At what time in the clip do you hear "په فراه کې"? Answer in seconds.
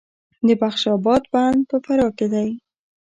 1.69-2.27